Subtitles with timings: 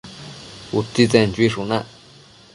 [0.79, 1.87] Utsitsen chuishunac